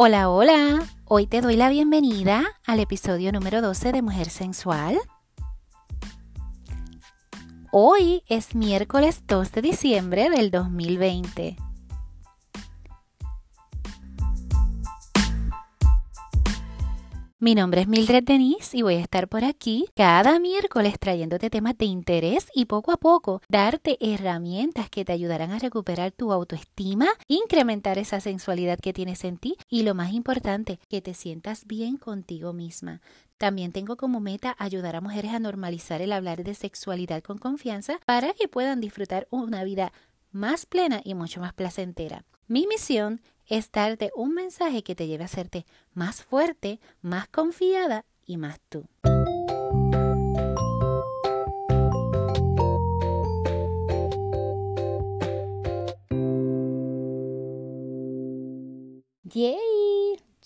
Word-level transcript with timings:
Hola, 0.00 0.30
hola. 0.30 0.86
Hoy 1.06 1.26
te 1.26 1.40
doy 1.40 1.56
la 1.56 1.68
bienvenida 1.68 2.46
al 2.64 2.78
episodio 2.78 3.32
número 3.32 3.60
12 3.60 3.90
de 3.90 4.00
Mujer 4.00 4.30
Sensual. 4.30 4.96
Hoy 7.72 8.22
es 8.28 8.54
miércoles 8.54 9.24
2 9.26 9.50
de 9.50 9.60
diciembre 9.60 10.30
del 10.30 10.52
2020. 10.52 11.56
Mi 17.40 17.54
nombre 17.54 17.82
es 17.82 17.86
Mildred 17.86 18.24
Denise 18.24 18.76
y 18.76 18.82
voy 18.82 18.96
a 18.96 19.00
estar 19.00 19.28
por 19.28 19.44
aquí 19.44 19.86
cada 19.94 20.40
miércoles 20.40 20.98
trayéndote 20.98 21.50
temas 21.50 21.78
de 21.78 21.84
interés 21.84 22.48
y 22.52 22.64
poco 22.64 22.90
a 22.90 22.96
poco 22.96 23.42
darte 23.48 23.96
herramientas 24.00 24.90
que 24.90 25.04
te 25.04 25.12
ayudarán 25.12 25.52
a 25.52 25.60
recuperar 25.60 26.10
tu 26.10 26.32
autoestima, 26.32 27.06
incrementar 27.28 27.96
esa 27.96 28.18
sensualidad 28.18 28.80
que 28.80 28.92
tienes 28.92 29.22
en 29.22 29.36
ti 29.36 29.56
y 29.68 29.84
lo 29.84 29.94
más 29.94 30.12
importante, 30.14 30.80
que 30.88 31.00
te 31.00 31.14
sientas 31.14 31.64
bien 31.64 31.96
contigo 31.96 32.52
misma. 32.52 33.02
También 33.36 33.70
tengo 33.70 33.96
como 33.96 34.18
meta 34.18 34.56
ayudar 34.58 34.96
a 34.96 35.00
mujeres 35.00 35.30
a 35.30 35.38
normalizar 35.38 36.02
el 36.02 36.10
hablar 36.10 36.42
de 36.42 36.54
sexualidad 36.56 37.22
con 37.22 37.38
confianza 37.38 38.00
para 38.04 38.32
que 38.34 38.48
puedan 38.48 38.80
disfrutar 38.80 39.28
una 39.30 39.62
vida 39.62 39.92
más 40.32 40.66
plena 40.66 41.02
y 41.04 41.14
mucho 41.14 41.40
más 41.40 41.52
placentera. 41.52 42.24
Mi 42.48 42.66
misión 42.66 43.20
es 43.48 43.72
darte 43.72 44.10
un 44.14 44.34
mensaje 44.34 44.82
que 44.82 44.94
te 44.94 45.06
lleve 45.06 45.24
a 45.24 45.26
hacerte 45.26 45.66
más 45.94 46.22
fuerte, 46.22 46.80
más 47.00 47.28
confiada 47.28 48.04
y 48.26 48.36
más 48.36 48.60
tú. 48.68 48.84
¡Yay! 59.24 59.77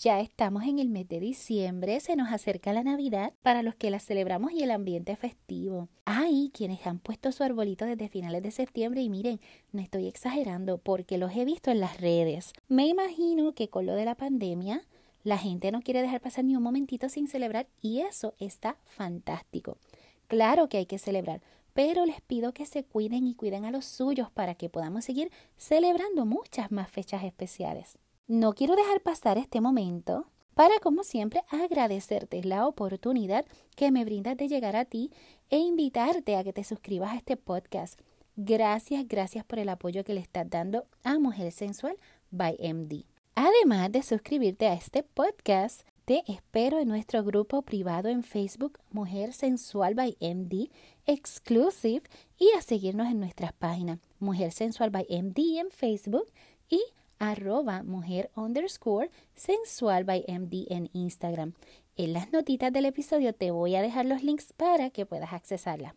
Ya 0.03 0.19
estamos 0.19 0.65
en 0.65 0.81
el 0.81 0.89
mes 0.89 1.07
de 1.07 1.21
diciembre, 1.21 2.01
se 2.01 2.17
nos 2.17 2.33
acerca 2.33 2.73
la 2.73 2.83
Navidad 2.83 3.35
para 3.41 3.63
los 3.63 3.77
que 3.77 3.89
la 3.89 4.01
celebramos 4.01 4.51
y 4.51 4.65
el 4.65 4.73
ambiente 4.73 5.15
festivo. 5.15 5.89
Hay 6.07 6.51
quienes 6.53 6.85
han 6.89 6.99
puesto 6.99 7.31
su 7.31 7.45
arbolito 7.45 7.85
desde 7.85 8.09
finales 8.09 8.43
de 8.43 8.51
septiembre 8.51 9.01
y 9.01 9.09
miren, 9.09 9.41
no 9.71 9.81
estoy 9.81 10.09
exagerando 10.09 10.79
porque 10.79 11.19
los 11.19 11.31
he 11.37 11.45
visto 11.45 11.71
en 11.71 11.79
las 11.79 12.01
redes. 12.01 12.53
Me 12.67 12.89
imagino 12.89 13.53
que 13.53 13.69
con 13.69 13.87
lo 13.87 13.95
de 13.95 14.05
la 14.05 14.17
pandemia 14.17 14.83
la 15.23 15.39
gente 15.39 15.71
no 15.71 15.83
quiere 15.83 16.03
dejar 16.03 16.21
pasar 16.21 16.47
ni 16.47 16.57
un 16.57 16.65
momentito 16.65 17.09
sin 17.09 17.29
celebrar 17.29 17.69
y 17.81 18.01
eso 18.01 18.35
está 18.41 18.79
fantástico. 18.87 19.79
Claro 20.27 20.69
que 20.69 20.79
hay 20.79 20.87
que 20.87 20.99
celebrar, 20.99 21.43
pero 21.75 22.07
les 22.07 22.21
pido 22.23 22.53
que 22.53 22.67
se 22.67 22.83
cuiden 22.83 23.29
y 23.29 23.37
cuiden 23.37 23.67
a 23.67 23.71
los 23.71 23.85
suyos 23.85 24.33
para 24.33 24.57
que 24.57 24.69
podamos 24.69 25.05
seguir 25.05 25.31
celebrando 25.57 26.27
muchas 26.27 26.73
más 26.73 26.91
fechas 26.91 27.23
especiales. 27.23 28.01
No 28.33 28.55
quiero 28.55 28.77
dejar 28.77 29.03
pasar 29.03 29.37
este 29.37 29.61
momento 29.61 30.25
para, 30.55 30.79
como 30.81 31.05
siempre, 31.05 31.43
agradecerte 31.51 32.43
la 32.43 32.67
oportunidad 32.67 33.45
que 33.77 33.91
me 33.91 34.07
brindas 34.07 34.39
de 34.39 34.49
llegar 34.49 34.75
a 34.75 34.87
ti 34.87 35.11
e 35.51 35.59
invitarte 35.59 36.37
a 36.37 36.43
que 36.43 36.55
te 36.55 36.65
suscribas 36.65 37.13
a 37.13 37.17
este 37.17 37.37
podcast. 37.37 38.01
Gracias, 38.37 39.07
gracias 39.07 39.45
por 39.45 39.59
el 39.59 39.69
apoyo 39.69 40.03
que 40.03 40.15
le 40.15 40.21
estás 40.23 40.49
dando 40.49 40.87
a 41.05 41.19
Mujer 41.19 41.53
Sensual 41.53 41.99
by 42.31 42.57
MD. 42.59 43.05
Además 43.35 43.93
de 43.93 44.03
suscribirte 44.03 44.67
a 44.67 44.73
este 44.73 45.03
podcast, 45.03 45.83
te 46.07 46.23
espero 46.27 46.79
en 46.79 46.89
nuestro 46.89 47.23
grupo 47.25 47.61
privado 47.61 48.09
en 48.09 48.23
Facebook 48.23 48.79
Mujer 48.93 49.35
Sensual 49.35 49.95
by 49.95 50.17
MD 50.23 50.71
Exclusive 51.05 52.05
y 52.39 52.51
a 52.57 52.63
seguirnos 52.63 53.09
en 53.09 53.21
nuestras 53.21 53.53
páginas 53.53 53.99
Mujer 54.21 54.53
Sensual 54.53 54.89
by 54.89 55.05
MD 55.11 55.59
en 55.59 55.71
Facebook 55.71 56.29
y 56.71 56.81
arroba 57.23 57.85
mujer 57.85 58.31
underscore 58.35 59.09
sensual 59.35 60.03
by 60.03 60.25
MD 60.27 60.67
en 60.71 60.91
Instagram. 60.93 61.55
En 61.97 62.13
las 62.13 62.33
notitas 62.33 62.73
del 62.73 62.85
episodio 62.85 63.33
te 63.33 63.53
voy 63.53 63.77
a 63.77 63.83
dejar 63.83 64.07
los 64.07 64.25
links 64.25 64.53
para 64.53 64.91
que 64.91 65.07
puedas 65.07 65.33
accesarla. 65.33 65.95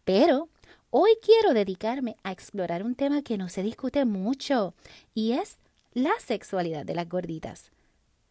Pero 0.04 0.48
hoy 0.88 1.10
quiero 1.22 1.52
dedicarme 1.52 2.16
a 2.22 2.32
explorar 2.32 2.82
un 2.82 2.94
tema 2.94 3.22
que 3.22 3.36
no 3.36 3.50
se 3.50 3.62
discute 3.62 4.06
mucho 4.06 4.72
y 5.14 5.32
es 5.32 5.58
la 5.92 6.12
sexualidad 6.18 6.86
de 6.86 6.94
las 6.94 7.08
gorditas. 7.08 7.72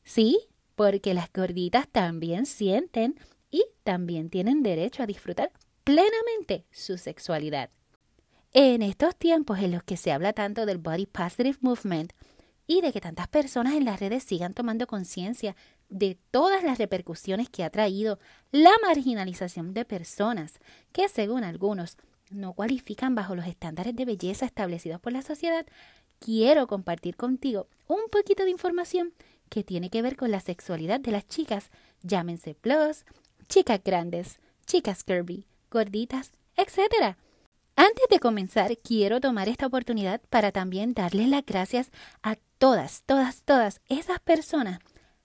Sí, 0.04 0.40
porque 0.80 1.14
las 1.14 1.30
gorditas 1.34 1.90
también 1.90 2.46
sienten 2.46 3.20
y 3.52 3.66
también 3.84 4.30
tienen 4.30 4.64
derecho 4.64 5.04
a 5.04 5.08
disfrutar 5.08 5.52
plenamente 5.84 6.64
su 6.72 6.98
sexualidad. 6.98 7.70
En 8.54 8.82
estos 8.82 9.14
tiempos 9.18 9.60
en 9.60 9.72
los 9.72 9.84
que 9.84 9.98
se 9.98 10.14
habla 10.14 10.32
tanto 10.32 10.66
del 10.66 10.78
Body 10.78 11.06
Positive 11.06 11.58
Movement 11.60 12.14
y 12.66 12.80
de 12.80 12.94
que 12.94 13.02
tantas 13.02 13.28
personas 13.28 13.74
en 13.74 13.84
las 13.84 14.00
redes 14.00 14.24
sigan 14.24 14.54
tomando 14.54 14.88
conciencia 14.88 15.54
de 15.90 16.18
todas 16.32 16.64
las 16.64 16.78
repercusiones 16.78 17.50
que 17.50 17.66
ha 17.66 17.70
traído 17.70 18.18
la 18.54 18.72
marginalización 18.82 19.74
de 19.74 19.84
personas 19.84 20.60
que, 20.94 21.10
según 21.10 21.44
algunos, 21.44 21.98
no 22.30 22.54
cualifican 22.54 23.16
bajo 23.16 23.36
los 23.36 23.48
estándares 23.48 23.98
de 23.98 24.06
belleza 24.06 24.46
establecidos 24.46 25.02
por 25.02 25.12
la 25.12 25.24
sociedad, 25.24 25.66
quiero 26.20 26.68
compartir 26.68 27.18
contigo 27.18 27.68
un 27.88 28.04
poquito 28.10 28.46
de 28.46 28.52
información 28.52 29.14
que 29.50 29.64
tiene 29.64 29.90
que 29.90 30.02
ver 30.02 30.16
con 30.16 30.32
la 30.32 30.40
sexualidad 30.40 31.00
de 31.00 31.12
las 31.12 31.28
chicas, 31.28 31.70
llámense 32.02 32.54
plus, 32.56 33.06
chicas 33.48 33.82
grandes, 33.84 34.40
chicas 34.66 35.04
curvy, 35.04 35.46
gorditas, 35.72 36.32
etc. 36.56 37.16
Antes 37.76 38.06
de 38.10 38.20
comenzar, 38.20 38.78
quiero 38.78 39.20
tomar 39.20 39.50
esta 39.50 39.68
oportunidad 39.68 40.22
para 40.30 40.52
también 40.52 40.94
darles 40.94 41.30
las 41.30 41.46
gracias 41.46 41.92
a 42.22 42.36
todas, 42.58 43.04
todas, 43.06 43.44
todas 43.44 43.82
esas 43.88 44.20
personas 44.20 44.80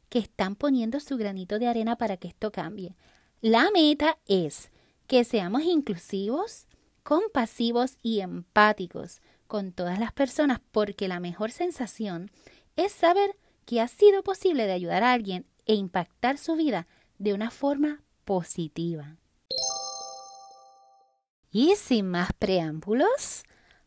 que 0.09 0.21
están 0.21 0.55
poniendo 0.55 1.01
su 1.01 1.17
granito 1.17 1.59
de 1.59 1.67
arena 1.67 1.97
para 1.97 2.17
que 2.17 2.29
esto 2.29 2.53
cambie. 2.53 2.95
La 3.41 3.71
meta 3.73 4.19
es 4.27 4.71
que 5.07 5.25
seamos 5.25 5.65
inclusivos, 5.65 6.67
compasivos 7.03 7.99
y 8.03 8.21
empáticos 8.21 9.21
con 9.47 9.73
todas 9.73 9.99
las 9.99 10.13
personas 10.13 10.61
porque 10.73 11.09
la 11.09 11.21
mejor 11.21 11.51
sensación 11.51 12.31
es 12.77 12.93
saber 12.93 13.37
que 13.65 13.81
ha 13.81 13.89
sido 13.89 14.23
posible 14.23 14.67
de 14.67 14.73
ayudar 14.73 15.03
a 15.03 15.13
alguien 15.13 15.47
e 15.67 15.75
impactar 15.75 16.39
su 16.39 16.57
vida 16.57 16.87
de 17.19 17.35
una 17.35 17.51
forma 17.51 18.03
positiva. 18.25 19.17
Y 21.51 21.77
sin 21.77 22.09
más 22.09 22.33
preámbulos, 22.33 23.45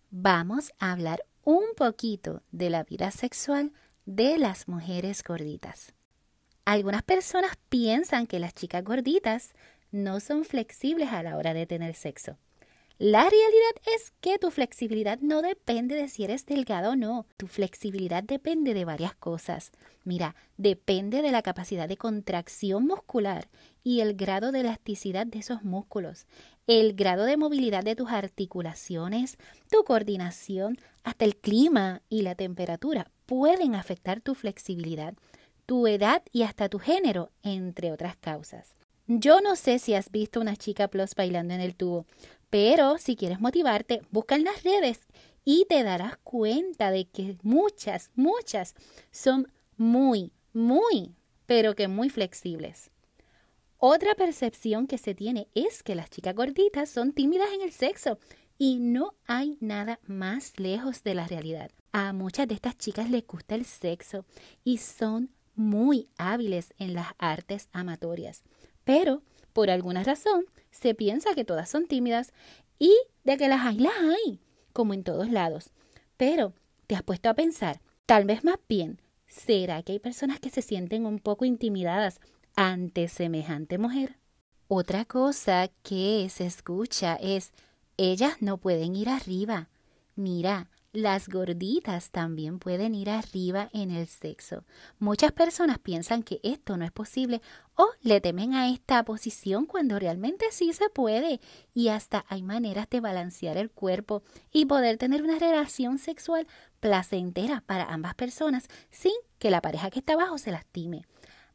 vamos 0.09 0.71
a 0.79 0.91
hablar 0.91 1.23
un 1.43 1.65
poquito 1.75 2.41
de 2.51 2.69
la 2.69 2.83
vida 2.83 3.11
sexual 3.11 3.73
de 4.05 4.37
las 4.37 4.67
mujeres 4.67 5.23
gorditas. 5.23 5.93
Algunas 6.65 7.03
personas 7.03 7.57
piensan 7.69 8.27
que 8.27 8.39
las 8.39 8.53
chicas 8.53 8.83
gorditas 8.83 9.53
no 9.91 10.19
son 10.19 10.45
flexibles 10.45 11.09
a 11.11 11.23
la 11.23 11.37
hora 11.37 11.53
de 11.53 11.65
tener 11.65 11.95
sexo. 11.95 12.37
La 12.99 13.21
realidad 13.21 13.75
es 13.95 14.11
que 14.21 14.39
tu 14.39 14.49
flexibilidad 14.49 15.19
no 15.19 15.43
depende 15.43 15.93
de 15.93 16.07
si 16.07 16.23
eres 16.23 16.47
delgado 16.47 16.93
o 16.93 16.95
no. 16.95 17.27
Tu 17.37 17.45
flexibilidad 17.45 18.23
depende 18.23 18.73
de 18.73 18.85
varias 18.85 19.13
cosas. 19.13 19.71
Mira, 20.03 20.35
depende 20.57 21.21
de 21.21 21.31
la 21.31 21.43
capacidad 21.43 21.87
de 21.87 21.97
contracción 21.97 22.87
muscular 22.87 23.49
y 23.83 23.99
el 23.99 24.15
grado 24.15 24.51
de 24.51 24.61
elasticidad 24.61 25.27
de 25.27 25.39
esos 25.39 25.63
músculos, 25.63 26.25
el 26.65 26.95
grado 26.95 27.25
de 27.25 27.37
movilidad 27.37 27.83
de 27.83 27.95
tus 27.95 28.09
articulaciones, 28.09 29.37
tu 29.69 29.83
coordinación, 29.83 30.79
hasta 31.03 31.23
el 31.25 31.37
clima 31.37 32.01
y 32.09 32.23
la 32.23 32.33
temperatura 32.33 33.11
pueden 33.27 33.75
afectar 33.75 34.21
tu 34.21 34.33
flexibilidad, 34.33 35.13
tu 35.67 35.85
edad 35.85 36.23
y 36.33 36.41
hasta 36.41 36.67
tu 36.67 36.79
género, 36.79 37.29
entre 37.43 37.91
otras 37.91 38.17
causas. 38.17 38.77
Yo 39.09 39.39
no 39.39 39.55
sé 39.55 39.79
si 39.79 39.93
has 39.93 40.11
visto 40.11 40.41
una 40.41 40.57
chica 40.57 40.89
plus 40.89 41.15
bailando 41.15 41.53
en 41.53 41.61
el 41.61 41.75
tubo, 41.75 42.05
pero 42.49 42.97
si 42.97 43.15
quieres 43.15 43.39
motivarte, 43.39 44.01
busca 44.11 44.35
en 44.35 44.43
las 44.43 44.63
redes 44.63 45.07
y 45.43 45.65
te 45.69 45.83
darás 45.83 46.17
cuenta 46.17 46.91
de 46.91 47.05
que 47.05 47.37
muchas, 47.41 48.11
muchas 48.15 48.75
son 49.11 49.51
muy, 49.77 50.33
muy, 50.53 51.15
pero 51.45 51.75
que 51.75 51.87
muy 51.87 52.09
flexibles. 52.09 52.91
Otra 53.77 54.15
percepción 54.15 54.87
que 54.87 54.97
se 54.97 55.13
tiene 55.13 55.47
es 55.53 55.83
que 55.83 55.95
las 55.95 56.09
chicas 56.09 56.35
gorditas 56.35 56.89
son 56.89 57.13
tímidas 57.13 57.49
en 57.53 57.61
el 57.61 57.71
sexo 57.71 58.17
y 58.57 58.79
no 58.79 59.13
hay 59.27 59.57
nada 59.59 59.99
más 60.07 60.59
lejos 60.59 61.03
de 61.03 61.13
la 61.13 61.27
realidad. 61.27 61.71
A 61.91 62.11
muchas 62.11 62.47
de 62.47 62.55
estas 62.55 62.77
chicas 62.77 63.09
les 63.09 63.25
gusta 63.25 63.55
el 63.55 63.65
sexo 63.65 64.25
y 64.63 64.79
son 64.79 65.29
muy 65.55 66.07
hábiles 66.17 66.73
en 66.77 66.93
las 66.93 67.07
artes 67.17 67.69
amatorias. 67.71 68.43
Pero, 68.83 69.21
por 69.57 69.71
alguna 69.71 70.03
razón, 70.03 70.45
se 70.69 70.93
piensa 70.93 71.33
que 71.33 71.43
todas 71.43 71.67
son 71.67 71.87
tímidas 71.87 72.31
y 72.77 72.95
de 73.23 73.37
que 73.37 73.47
las 73.47 73.65
hay, 73.65 73.79
las 73.79 73.97
hay, 73.97 74.39
como 74.71 74.93
en 74.93 75.03
todos 75.03 75.31
lados. 75.31 75.71
Pero, 76.15 76.53
¿te 76.85 76.93
has 76.93 77.01
puesto 77.01 77.27
a 77.27 77.33
pensar? 77.33 77.81
Tal 78.05 78.25
vez 78.25 78.43
más 78.43 78.59
bien, 78.69 79.01
¿será 79.25 79.81
que 79.81 79.93
hay 79.93 79.99
personas 79.99 80.39
que 80.39 80.51
se 80.51 80.61
sienten 80.61 81.07
un 81.07 81.17
poco 81.17 81.43
intimidadas 81.43 82.19
ante 82.55 83.07
semejante 83.07 83.79
mujer? 83.79 84.17
Otra 84.67 85.05
cosa 85.05 85.71
que 85.81 86.27
se 86.29 86.45
escucha 86.45 87.15
es, 87.15 87.51
ellas 87.97 88.35
no 88.41 88.59
pueden 88.59 88.95
ir 88.95 89.09
arriba. 89.09 89.69
Mira, 90.15 90.69
las 90.97 91.29
gorditas 91.29 92.09
también 92.09 92.57
pueden 92.57 92.95
ir 92.95 93.11
arriba 93.11 93.69
en 93.71 93.91
el 93.91 94.07
sexo. 94.07 94.63
Muchas 94.97 95.31
personas 95.31 95.77
piensan 95.77 96.23
que 96.23 96.39
esto 96.41 96.75
no 96.75 96.85
es 96.85 96.91
posible 96.91 97.39
o 97.75 97.87
le 98.01 98.19
temen 98.19 98.55
a 98.55 98.71
esta 98.71 99.05
posición 99.05 99.67
cuando 99.67 99.99
realmente 99.99 100.47
sí 100.49 100.73
se 100.73 100.89
puede 100.89 101.39
y 101.75 101.89
hasta 101.89 102.25
hay 102.29 102.41
maneras 102.41 102.89
de 102.89 102.99
balancear 102.99 103.57
el 103.57 103.69
cuerpo 103.69 104.23
y 104.51 104.65
poder 104.65 104.97
tener 104.97 105.21
una 105.21 105.37
relación 105.37 105.99
sexual 105.99 106.47
placentera 106.79 107.61
para 107.67 107.83
ambas 107.83 108.15
personas 108.15 108.67
sin 108.89 109.13
que 109.37 109.51
la 109.51 109.61
pareja 109.61 109.91
que 109.91 109.99
está 109.99 110.13
abajo 110.13 110.39
se 110.39 110.51
lastime. 110.51 111.05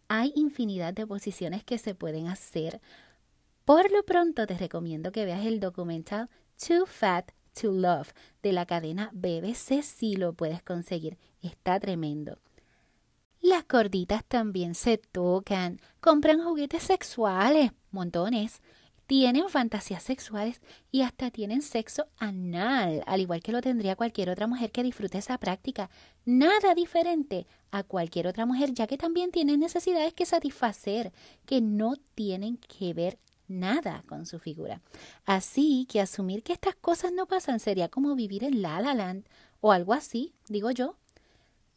Hay 0.06 0.32
infinidad 0.36 0.94
de 0.94 1.04
posiciones 1.04 1.64
que 1.64 1.78
se 1.78 1.96
pueden 1.96 2.28
hacer. 2.28 2.80
Por 3.64 3.90
lo 3.90 4.04
pronto 4.04 4.46
te 4.46 4.56
recomiendo 4.56 5.10
que 5.10 5.24
veas 5.24 5.44
el 5.44 5.58
documental 5.58 6.30
Too 6.64 6.86
Fat 6.86 7.32
to 7.52 7.72
Love 7.72 8.12
de 8.42 8.52
la 8.52 8.66
cadena 8.66 9.10
BBC 9.12 9.82
si 9.82 10.16
lo 10.16 10.32
puedes 10.32 10.62
conseguir. 10.62 11.18
Está 11.40 11.78
tremendo. 11.80 12.38
Las 13.40 13.66
gorditas 13.66 14.24
también 14.24 14.74
se 14.74 14.98
tocan, 14.98 15.80
compran 16.00 16.44
juguetes 16.44 16.84
sexuales, 16.84 17.72
montones, 17.90 18.62
tienen 19.06 19.48
fantasías 19.48 20.02
sexuales 20.02 20.62
y 20.90 21.02
hasta 21.02 21.30
tienen 21.30 21.60
sexo 21.60 22.06
anal, 22.18 23.02
al 23.06 23.20
igual 23.20 23.42
que 23.42 23.52
lo 23.52 23.60
tendría 23.60 23.96
cualquier 23.96 24.30
otra 24.30 24.46
mujer 24.46 24.70
que 24.70 24.82
disfrute 24.82 25.18
esa 25.18 25.38
práctica. 25.38 25.90
Nada 26.24 26.74
diferente 26.74 27.46
a 27.70 27.82
cualquier 27.82 28.28
otra 28.28 28.46
mujer, 28.46 28.72
ya 28.72 28.86
que 28.86 28.96
también 28.96 29.32
tienen 29.32 29.60
necesidades 29.60 30.14
que 30.14 30.24
satisfacer, 30.24 31.12
que 31.44 31.60
no 31.60 31.96
tienen 32.14 32.56
que 32.56 32.94
ver 32.94 33.18
nada 33.60 34.02
con 34.08 34.26
su 34.26 34.38
figura. 34.38 34.80
Así 35.24 35.86
que 35.88 36.00
asumir 36.00 36.42
que 36.42 36.52
estas 36.52 36.74
cosas 36.74 37.12
no 37.12 37.26
pasan 37.26 37.60
sería 37.60 37.88
como 37.88 38.14
vivir 38.14 38.44
en 38.44 38.62
La 38.62 38.80
La 38.80 38.94
Land 38.94 39.24
o 39.60 39.72
algo 39.72 39.92
así, 39.92 40.32
digo 40.48 40.70
yo. 40.70 40.96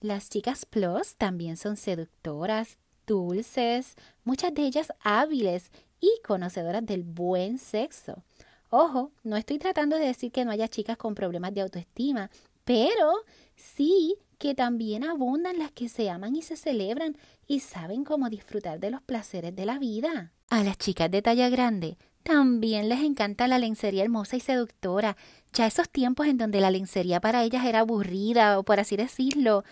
Las 0.01 0.30
chicas 0.30 0.66
plus 0.66 1.16
también 1.16 1.57
son 1.57 1.77
seductoras, 1.77 2.77
dulces, 3.07 3.95
muchas 4.24 4.54
de 4.54 4.63
ellas 4.63 4.94
hábiles 5.01 5.72
y 6.00 6.12
conocedoras 6.24 6.86
del 6.86 7.04
buen 7.04 7.57
sexo. 7.57 8.24
Ojo, 8.69 9.12
no 9.24 9.38
estoy 9.38 9.57
tratando 9.57 9.98
de 9.98 10.07
decir 10.07 10.31
que 10.31 10.44
no 10.44 10.51
haya 10.51 10.68
chicas 10.68 10.98
con 10.98 11.16
problemas 11.16 11.54
de 11.54 11.62
autoestima, 11.62 12.30
pero 12.66 13.13
sí 13.56 14.18
que 14.38 14.54
también 14.54 15.04
abundan 15.04 15.60
las 15.60 15.72
que 15.72 15.88
se 15.88 16.10
aman 16.10 16.36
y 16.36 16.42
se 16.42 16.57
celebran 16.57 17.18
y 17.48 17.62
saben 17.62 18.04
cómo 18.04 18.30
disfrutar 18.30 18.80
de 18.80 18.92
los 18.92 19.01
placeres 19.01 19.56
de 19.56 19.66
la 19.66 19.80
vida. 19.80 20.33
A 20.56 20.63
las 20.63 20.78
chicas 20.78 21.12
de 21.12 21.22
talla 21.22 21.50
grande 21.50 21.98
también 22.24 22.88
les 22.88 23.02
encanta 23.02 23.46
la 23.46 23.60
lencería 23.60 24.04
hermosa 24.04 24.38
y 24.38 24.40
seductora. 24.40 25.18
Ya 25.52 25.68
esos 25.68 25.90
tiempos 25.90 26.28
en 26.28 26.38
donde 26.38 26.62
la 26.62 26.72
lencería 26.72 27.19
para 27.19 27.44
ellas 27.44 27.66
era 27.66 27.81
aburrida 27.81 28.57
o 28.57 28.63
por 28.63 28.80
así 28.80 28.96
decirlo, 28.96 29.66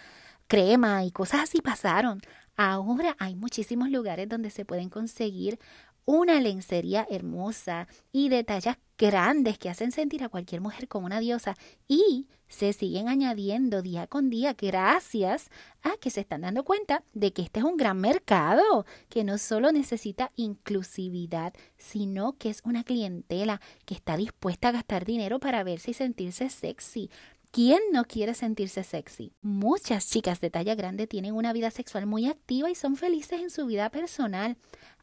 crema 0.48 1.06
y 1.06 1.12
cosas 1.12 1.44
así 1.44 1.62
pasaron. 1.62 2.20
Ahora 2.58 3.16
hay 3.18 3.34
muchísimos 3.34 3.92
lugares 3.92 4.28
donde 4.28 4.50
se 4.50 4.66
pueden 4.66 4.90
conseguir 4.90 5.58
una 6.06 6.40
lencería 6.40 7.08
hermosa 7.10 7.88
y 8.12 8.30
de 8.30 8.44
tallas 8.44 8.78
grandes 8.98 9.58
que 9.58 9.70
hacen 9.70 9.92
sentir 9.92 10.24
a 10.24 10.30
cualquier 10.30 10.62
mujer 10.62 10.88
como 10.88 11.06
una 11.06 11.20
diosa 11.20 11.56
y 11.88 12.28
se 12.48 12.72
siguen 12.74 13.08
añadiendo 13.08 13.82
día 13.82 14.06
con 14.08 14.30
día 14.30 14.54
gracias 14.54 15.50
a 15.82 15.98
que 15.98 16.10
se 16.10 16.22
están 16.22 16.42
dando 16.42 16.64
cuenta 16.64 17.04
de 17.14 17.34
que 17.34 17.42
este 17.42 17.60
es 17.60 17.66
un 17.66 17.78
gran 17.78 18.00
mercado 18.00 18.86
que 19.10 19.24
no 19.24 19.38
solo 19.38 19.72
necesita 19.72 20.32
inclusividad, 20.36 21.54
sino 21.78 22.38
que 22.38 22.50
es 22.50 22.62
una 22.64 22.84
clientela 22.84 23.60
que 23.86 23.96
está 23.96 24.18
dispuesta 24.18 24.70
a 24.70 24.74
gastar 24.74 25.06
dinero 25.06 25.40
para 25.40 25.64
verse 25.64 25.92
y 25.92 25.94
sentirse 25.96 26.50
sexy. 26.50 27.10
¿Quién 27.54 27.80
no 27.92 28.06
quiere 28.06 28.34
sentirse 28.34 28.84
sexy? 28.84 29.32
Muchas 29.44 30.10
chicas 30.10 30.42
de 30.42 30.50
talla 30.50 30.74
grande 30.74 31.06
tienen 31.06 31.36
una 31.36 31.54
vida 31.54 31.70
sexual 31.70 32.08
muy 32.08 32.26
activa 32.26 32.72
y 32.72 32.74
son 32.74 32.96
felices 32.96 33.42
en 33.42 33.52
su 33.52 33.68
vida 33.68 33.92
personal, 33.92 34.58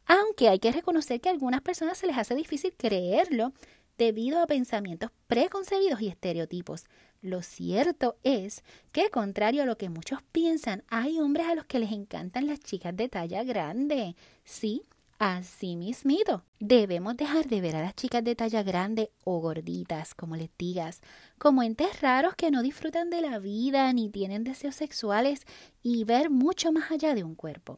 aunque 0.05 0.49
hay 0.49 0.59
que 0.59 0.71
reconocer 0.71 1.21
que 1.21 1.29
a 1.29 1.31
algunas 1.31 1.61
personas 1.61 1.97
se 1.97 2.07
les 2.07 2.17
hace 2.17 2.35
difícil 2.35 2.73
creerlo 2.77 3.53
debido 3.97 4.41
a 4.41 4.47
pensamientos 4.47 5.11
preconcebidos 5.27 6.01
y 6.01 6.07
estereotipos. 6.07 6.85
Lo 7.21 7.43
cierto 7.43 8.17
es 8.23 8.63
que, 8.91 9.11
contrario 9.11 9.61
a 9.61 9.65
lo 9.67 9.77
que 9.77 9.89
muchos 9.89 10.23
piensan, 10.31 10.83
hay 10.87 11.19
hombres 11.19 11.47
a 11.47 11.55
los 11.55 11.65
que 11.65 11.77
les 11.77 11.91
encantan 11.91 12.47
las 12.47 12.59
chicas 12.59 12.95
de 12.97 13.09
talla 13.09 13.43
grande. 13.43 14.15
Sí, 14.43 14.81
así 15.19 15.75
mismito. 15.75 16.43
Debemos 16.59 17.15
dejar 17.15 17.45
de 17.45 17.61
ver 17.61 17.75
a 17.75 17.83
las 17.83 17.93
chicas 17.93 18.23
de 18.23 18.35
talla 18.35 18.63
grande 18.63 19.11
o 19.23 19.39
gorditas, 19.39 20.15
como 20.15 20.35
les 20.35 20.49
digas, 20.57 21.01
como 21.37 21.61
entes 21.61 22.01
raros 22.01 22.33
que 22.33 22.49
no 22.49 22.63
disfrutan 22.63 23.11
de 23.11 23.21
la 23.21 23.37
vida 23.37 23.93
ni 23.93 24.09
tienen 24.09 24.43
deseos 24.43 24.73
sexuales 24.73 25.45
y 25.83 26.05
ver 26.05 26.31
mucho 26.31 26.71
más 26.71 26.89
allá 26.89 27.13
de 27.13 27.23
un 27.23 27.35
cuerpo. 27.35 27.77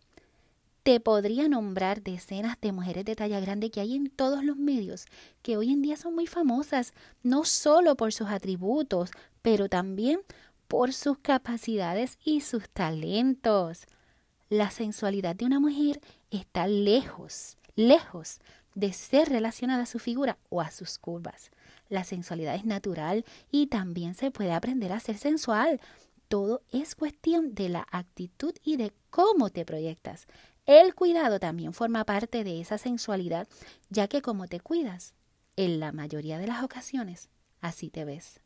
Te 0.83 0.99
podría 0.99 1.47
nombrar 1.47 2.03
decenas 2.03 2.59
de 2.59 2.73
mujeres 2.73 3.05
de 3.05 3.15
talla 3.15 3.39
grande 3.39 3.71
que 3.71 3.79
hay 3.79 3.95
en 3.95 4.09
todos 4.09 4.43
los 4.43 4.57
medios, 4.57 5.05
que 5.41 5.55
hoy 5.55 5.71
en 5.71 5.81
día 5.81 5.95
son 5.95 6.13
muy 6.13 6.27
famosas, 6.27 6.93
no 7.21 7.45
solo 7.45 7.95
por 7.95 8.11
sus 8.11 8.27
atributos, 8.27 9.09
pero 9.41 9.69
también 9.69 10.19
por 10.67 10.91
sus 10.91 11.17
capacidades 11.19 12.17
y 12.25 12.41
sus 12.41 12.67
talentos. 12.69 13.85
La 14.49 14.71
sensualidad 14.71 15.37
de 15.37 15.45
una 15.45 15.61
mujer 15.61 16.01
está 16.31 16.67
lejos, 16.67 17.57
lejos 17.77 18.39
de 18.75 18.91
ser 18.91 19.29
relacionada 19.29 19.83
a 19.83 19.85
su 19.85 19.99
figura 19.99 20.37
o 20.49 20.59
a 20.59 20.69
sus 20.69 20.99
curvas. 20.99 21.51
La 21.87 22.03
sensualidad 22.03 22.55
es 22.55 22.65
natural 22.65 23.23
y 23.49 23.67
también 23.67 24.15
se 24.15 24.31
puede 24.31 24.51
aprender 24.51 24.91
a 24.91 24.99
ser 24.99 25.17
sensual. 25.17 25.79
Todo 26.27 26.61
es 26.71 26.95
cuestión 26.95 27.55
de 27.55 27.69
la 27.69 27.87
actitud 27.89 28.53
y 28.65 28.75
de 28.75 28.91
cómo 29.11 29.49
te 29.49 29.63
proyectas. 29.63 30.27
El 30.65 30.95
cuidado 30.95 31.41
también 31.41 31.73
forma 31.73 32.05
parte 32.05 32.45
de 32.45 32.61
esa 32.61 32.77
sensualidad, 32.77 33.49
ya 33.89 34.07
que 34.07 34.21
como 34.21 34.47
te 34.47 34.61
cuidas, 34.61 35.13
en 35.57 35.81
la 35.81 35.91
mayoría 35.91 36.37
de 36.37 36.47
las 36.47 36.63
ocasiones, 36.63 37.29
así 37.59 37.89
te 37.89 38.05
ves. 38.05 38.39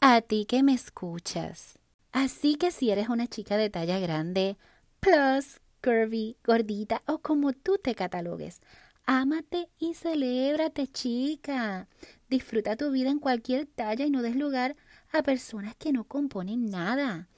A 0.00 0.20
ti 0.20 0.46
que 0.46 0.62
me 0.62 0.74
escuchas. 0.74 1.80
Así 2.12 2.54
que 2.54 2.70
si 2.70 2.90
eres 2.90 3.08
una 3.08 3.26
chica 3.26 3.56
de 3.56 3.68
talla 3.68 3.98
grande, 3.98 4.56
plus, 5.00 5.60
curvy, 5.82 6.36
gordita 6.44 7.02
o 7.06 7.18
como 7.18 7.52
tú 7.52 7.78
te 7.82 7.96
catalogues. 7.96 8.60
Ámate 9.06 9.68
y 9.80 9.94
celébrate, 9.94 10.86
chica. 10.86 11.88
Disfruta 12.28 12.76
tu 12.76 12.92
vida 12.92 13.10
en 13.10 13.18
cualquier 13.18 13.66
talla 13.66 14.04
y 14.04 14.10
no 14.10 14.22
des 14.22 14.36
lugar 14.36 14.76
a 15.12 15.22
personas 15.22 15.76
que 15.76 15.92
no 15.92 16.04
componen 16.04 16.66
nada. 16.66 17.28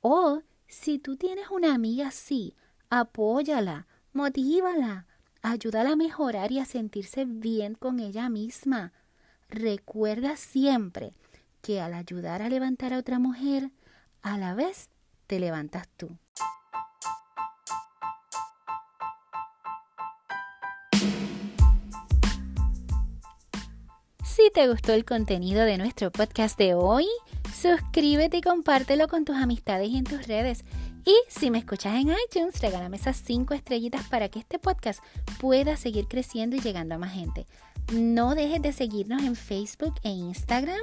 O 0.00 0.42
si 0.66 0.98
tú 0.98 1.16
tienes 1.16 1.48
una 1.50 1.74
amiga 1.74 2.08
así, 2.08 2.54
apóyala, 2.90 3.86
motívala, 4.12 5.06
ayúdala 5.42 5.92
a 5.92 5.96
mejorar 5.96 6.52
y 6.52 6.58
a 6.58 6.64
sentirse 6.64 7.24
bien 7.24 7.74
con 7.74 8.00
ella 8.00 8.28
misma. 8.28 8.92
Recuerda 9.48 10.36
siempre 10.36 11.12
que 11.62 11.80
al 11.80 11.94
ayudar 11.94 12.42
a 12.42 12.48
levantar 12.48 12.92
a 12.92 12.98
otra 12.98 13.18
mujer, 13.18 13.70
a 14.22 14.38
la 14.38 14.54
vez 14.54 14.90
te 15.26 15.38
levantas 15.38 15.88
tú. 15.96 16.16
Si 24.46 24.52
te 24.52 24.68
gustó 24.68 24.92
el 24.92 25.04
contenido 25.04 25.64
de 25.64 25.76
nuestro 25.76 26.12
podcast 26.12 26.56
de 26.56 26.74
hoy, 26.74 27.08
suscríbete 27.52 28.36
y 28.36 28.42
compártelo 28.42 29.08
con 29.08 29.24
tus 29.24 29.34
amistades 29.34 29.88
y 29.88 29.96
en 29.96 30.04
tus 30.04 30.28
redes. 30.28 30.64
Y 31.04 31.16
si 31.28 31.50
me 31.50 31.58
escuchas 31.58 31.96
en 31.96 32.10
iTunes, 32.10 32.60
regálame 32.60 32.96
esas 32.96 33.16
5 33.16 33.54
estrellitas 33.54 34.06
para 34.06 34.28
que 34.28 34.38
este 34.38 34.60
podcast 34.60 35.02
pueda 35.40 35.76
seguir 35.76 36.06
creciendo 36.06 36.54
y 36.54 36.60
llegando 36.60 36.94
a 36.94 36.98
más 36.98 37.12
gente. 37.12 37.48
No 37.92 38.36
dejes 38.36 38.62
de 38.62 38.72
seguirnos 38.72 39.24
en 39.24 39.34
Facebook 39.34 39.94
e 40.04 40.10
Instagram 40.10 40.78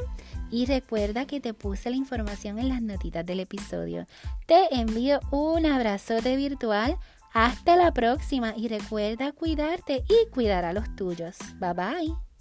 y 0.52 0.66
recuerda 0.66 1.26
que 1.26 1.40
te 1.40 1.54
puse 1.54 1.90
la 1.90 1.96
información 1.96 2.60
en 2.60 2.68
las 2.68 2.82
notitas 2.82 3.26
del 3.26 3.40
episodio. 3.40 4.08
Te 4.46 4.76
envío 4.76 5.22
un 5.32 5.66
abrazote 5.66 6.36
virtual. 6.36 6.98
Hasta 7.34 7.78
la 7.78 7.94
próxima 7.94 8.54
y 8.58 8.68
recuerda 8.68 9.32
cuidarte 9.32 10.04
y 10.10 10.30
cuidar 10.32 10.66
a 10.66 10.74
los 10.74 10.94
tuyos. 10.98 11.38
Bye 11.62 11.74
bye. 11.74 12.33